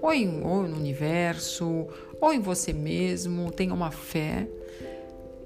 ou, 0.00 0.12
em, 0.12 0.42
ou 0.44 0.66
no 0.66 0.76
universo, 0.76 1.86
ou 2.20 2.32
em 2.32 2.40
você 2.40 2.72
mesmo, 2.72 3.50
tenha 3.52 3.72
uma 3.72 3.90
fé 3.90 4.48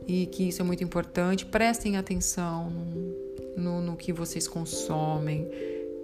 e 0.07 0.27
que 0.27 0.49
isso 0.49 0.63
é 0.63 0.65
muito 0.65 0.83
importante. 0.83 1.45
Prestem 1.45 1.97
atenção 1.97 2.73
no, 3.57 3.81
no 3.81 3.97
que 3.97 4.13
vocês 4.13 4.49
consomem 4.49 5.49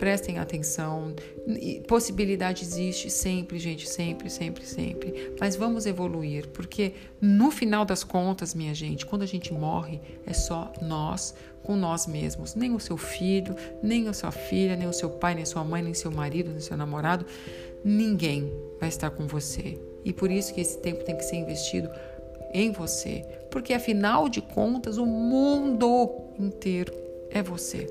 Prestem 0.03 0.37
atenção. 0.41 1.15
Possibilidade 1.87 2.65
existe 2.65 3.09
sempre, 3.09 3.57
gente, 3.61 3.88
sempre, 3.88 4.29
sempre, 4.29 4.67
sempre. 4.67 5.33
Mas 5.38 5.55
vamos 5.55 5.87
evoluir, 5.87 6.49
porque 6.49 6.95
no 7.21 7.53
final 7.53 7.85
das 7.85 8.03
contas, 8.03 8.53
minha 8.53 8.75
gente, 8.75 9.07
quando 9.07 9.23
a 9.23 9.27
gente 9.27 9.53
morre, 9.53 10.01
é 10.27 10.33
só 10.33 10.73
nós 10.83 11.37
com 11.62 11.77
nós 11.77 12.09
mesmos. 12.09 12.57
Nem 12.57 12.75
o 12.75 12.81
seu 12.81 12.97
filho, 12.97 13.55
nem 13.81 14.09
a 14.09 14.12
sua 14.12 14.33
filha, 14.33 14.75
nem 14.75 14.88
o 14.88 14.93
seu 14.93 15.09
pai, 15.09 15.37
nem 15.37 15.45
sua 15.45 15.62
mãe, 15.62 15.81
nem 15.85 15.95
seu 15.95 16.11
marido, 16.11 16.51
nem 16.51 16.59
seu 16.59 16.77
namorado. 16.77 17.25
Ninguém 17.85 18.53
vai 18.81 18.88
estar 18.88 19.11
com 19.11 19.29
você. 19.29 19.81
E 20.05 20.12
por 20.12 20.33
isso 20.33 20.53
que 20.53 20.62
esse 20.62 20.79
tempo 20.79 21.05
tem 21.05 21.17
que 21.17 21.25
ser 21.25 21.37
investido 21.37 21.88
em 22.53 22.73
você, 22.73 23.25
porque 23.53 23.73
afinal 23.73 24.29
de 24.29 24.41
contas 24.41 24.99
o 24.99 25.07
mundo 25.07 26.11
inteiro 26.41 26.93
é 27.31 27.41
você, 27.41 27.87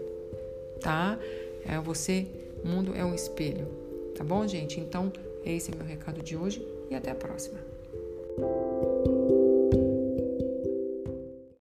tá? 0.82 1.18
É 1.66 1.80
você, 1.80 2.28
o 2.64 2.68
mundo 2.68 2.94
é 2.96 3.04
um 3.04 3.14
espelho. 3.14 3.68
Tá 4.16 4.24
bom, 4.24 4.48
gente? 4.48 4.80
Então, 4.80 5.12
esse 5.46 5.72
é 5.72 5.76
meu 5.76 5.86
recado 5.86 6.22
de 6.22 6.36
hoje 6.36 6.66
e 6.90 6.96
até 6.96 7.12
a 7.12 7.16
próxima. 7.16 7.60